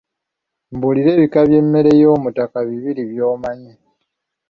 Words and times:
Mbuulira 0.73 1.09
ebika 1.13 1.39
by'emmere 1.47 1.91
y'omuttaka 2.01 2.57
bibiri 2.67 3.01
byomanyi. 3.11 3.73